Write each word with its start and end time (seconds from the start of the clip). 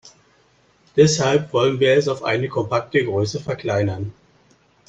Deshalb 0.95 1.53
wollen 1.53 1.79
wir 1.79 1.95
es 1.95 2.07
auf 2.07 2.23
eine 2.23 2.49
kompakte 2.49 3.03
Größe 3.05 3.39
verkleinern. 3.39 4.11